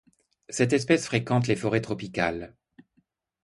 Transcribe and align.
Cette 0.49 0.73
espèce 0.73 1.05
fréquente 1.05 1.45
les 1.45 1.55
forêts 1.55 1.79
tropicales. 1.79 2.55